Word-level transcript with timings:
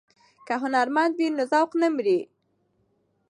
که 0.47 0.53
هنرمند 0.63 1.13
وي 1.17 1.27
نو 1.35 1.43
ذوق 1.51 1.71
نه 1.81 1.87
مري. 1.95 2.19